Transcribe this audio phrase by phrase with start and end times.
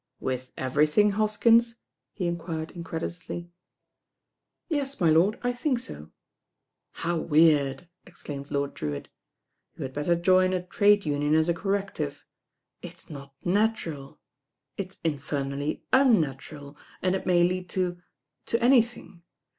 [0.19, 1.75] "With everything, Hoskins?"
[2.11, 3.51] he enquired in credulously.
[4.67, 6.09] "Yes, my lord, I think so."
[6.93, 9.09] "How weird," exclaimed Lord Drewitt.
[9.75, 12.25] "You had better join a trade union as a corrective.
[12.81, 14.19] It's not natural.
[14.75, 18.01] It's infernally unnatural, and it may lead to—
[18.47, 19.21] to anything.